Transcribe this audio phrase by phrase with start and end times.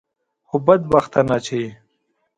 [0.47, 1.59] خو بدبختانه چې.